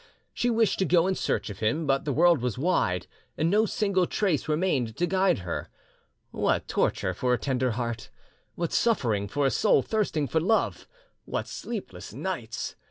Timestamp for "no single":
3.51-4.07